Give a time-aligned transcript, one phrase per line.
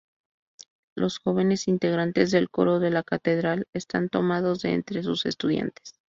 [0.95, 5.93] Los jóvenes integrantes del coro de la catedral están tomados de entre sus estudiantes.